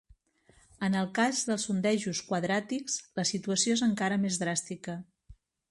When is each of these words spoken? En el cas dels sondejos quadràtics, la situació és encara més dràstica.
En 0.87 0.95
el 1.01 1.09
cas 1.19 1.41
dels 1.49 1.67
sondejos 1.69 2.23
quadràtics, 2.31 2.97
la 3.21 3.29
situació 3.33 3.79
és 3.79 3.87
encara 3.91 4.21
més 4.25 4.45
dràstica. 4.47 4.99